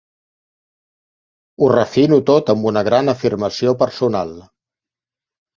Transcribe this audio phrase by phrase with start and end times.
[1.61, 4.33] Ho refino tot amb una gran afirmació personal.